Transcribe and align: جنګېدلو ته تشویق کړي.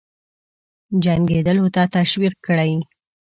جنګېدلو 1.03 1.65
ته 1.75 1.83
تشویق 1.95 2.35
کړي. 2.45 2.73